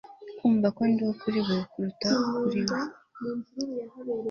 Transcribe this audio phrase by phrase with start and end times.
[0.37, 2.09] Kumva ko ndiho kuri we kuruta
[2.41, 2.79] kuri we